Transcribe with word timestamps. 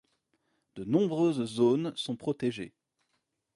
De 0.73 0.83
nombreuses 0.83 1.45
zones 1.45 1.93
sont 1.95 2.15
protégées. 2.15 2.73